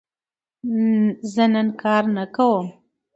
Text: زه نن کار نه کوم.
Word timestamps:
زه 1.33 1.43
نن 1.53 1.67
کار 1.81 2.03
نه 2.15 2.23
کوم. 2.35 2.65